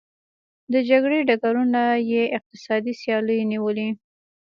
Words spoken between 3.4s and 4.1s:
نیولي.